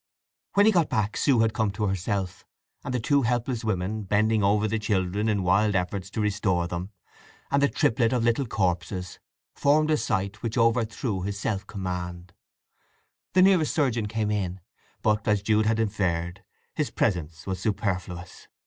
[0.55, 2.43] When he got back Sue had come to herself,
[2.83, 6.89] and the two helpless women, bending over the children in wild efforts to restore them,
[7.51, 9.19] and the triplet of little corpses,
[9.53, 12.33] formed a sight which overthrew his self command.
[13.33, 14.59] The nearest surgeon came in,
[15.03, 16.43] but, as Jude had inferred,
[16.73, 18.47] his presence was superfluous.